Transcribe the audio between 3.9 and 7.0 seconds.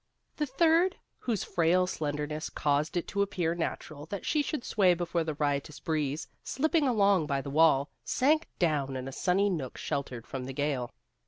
that she should sway before the riotous breeze, slipping